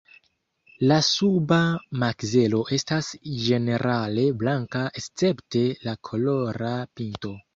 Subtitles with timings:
[0.91, 1.59] La suba
[2.03, 3.11] makzelo estas
[3.43, 7.35] ĝenerale blanka escepte la kolora pinto.